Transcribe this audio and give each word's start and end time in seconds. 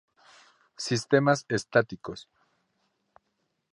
Sistemas 0.87 1.39
estáticos. 1.57 2.19